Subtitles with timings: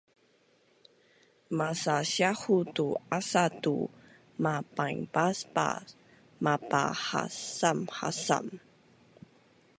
[1.57, 3.75] masasiahu tu asa tu
[4.43, 5.87] mapainbaasbaas
[6.43, 8.45] mapahasamhasam